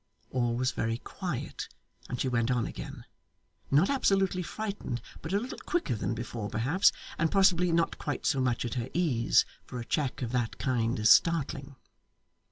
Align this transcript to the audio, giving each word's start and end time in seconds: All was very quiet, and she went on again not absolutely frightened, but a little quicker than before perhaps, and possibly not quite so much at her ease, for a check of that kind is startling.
All 0.31 0.55
was 0.55 0.71
very 0.71 0.97
quiet, 0.97 1.67
and 2.09 2.19
she 2.19 2.27
went 2.27 2.49
on 2.49 2.65
again 2.65 3.05
not 3.69 3.87
absolutely 3.87 4.41
frightened, 4.41 4.99
but 5.21 5.31
a 5.31 5.39
little 5.39 5.59
quicker 5.59 5.93
than 5.93 6.15
before 6.15 6.49
perhaps, 6.49 6.91
and 7.19 7.31
possibly 7.31 7.71
not 7.71 7.99
quite 7.99 8.25
so 8.25 8.41
much 8.41 8.65
at 8.65 8.73
her 8.73 8.89
ease, 8.95 9.45
for 9.63 9.79
a 9.79 9.85
check 9.85 10.23
of 10.23 10.31
that 10.31 10.57
kind 10.57 10.97
is 10.97 11.11
startling. 11.11 11.75